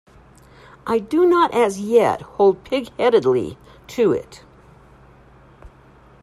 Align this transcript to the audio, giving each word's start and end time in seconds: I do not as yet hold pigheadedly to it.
I 0.87 0.97
do 0.97 1.27
not 1.27 1.53
as 1.53 1.79
yet 1.79 2.21
hold 2.23 2.63
pigheadedly 2.63 3.59
to 3.89 4.13
it. 4.13 4.43